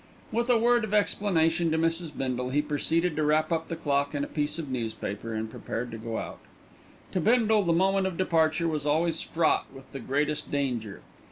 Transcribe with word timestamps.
With 0.31 0.49
a 0.49 0.57
word 0.57 0.83
of 0.83 0.95
explanation 0.95 1.69
to 1.69 1.77
Mrs. 1.77 2.17
Bindle, 2.17 2.49
he 2.49 2.63
proceeded 2.63 3.15
to 3.15 3.23
wrap 3.23 3.51
up 3.51 3.67
the 3.67 3.75
clock 3.75 4.15
in 4.15 4.23
a 4.23 4.27
piece 4.27 4.57
of 4.57 4.67
newspaper, 4.71 5.35
and 5.35 5.47
prepared 5.47 5.91
to 5.91 5.99
go 5.99 6.17
out. 6.17 6.39
To 7.11 7.21
Bindle 7.21 7.61
the 7.61 7.71
moment 7.71 8.07
of 8.07 8.17
departure 8.17 8.67
was 8.67 8.87
always 8.87 9.21
fraught 9.21 9.67
with 9.71 9.91
the 9.91 9.99
greatest 9.99 10.49
danger. 10.49 11.03